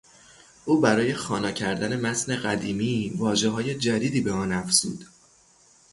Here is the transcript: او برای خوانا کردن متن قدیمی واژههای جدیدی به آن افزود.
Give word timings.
او 0.65 0.81
برای 0.81 1.13
خوانا 1.13 1.51
کردن 1.51 1.99
متن 1.99 2.35
قدیمی 2.35 3.13
واژههای 3.17 3.75
جدیدی 3.75 4.21
به 4.21 4.31
آن 4.31 4.51
افزود. 4.51 5.05